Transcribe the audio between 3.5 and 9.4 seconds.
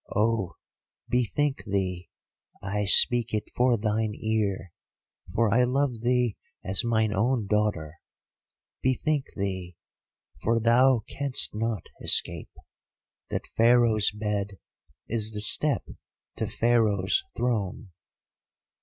for thine ear, for I love thee as mine own daughter—bethink